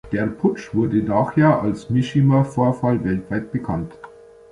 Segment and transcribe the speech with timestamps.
[0.11, 3.93] Der Putsch wurde nachher als „Mishima-Vorfall“ weltweit bekannt.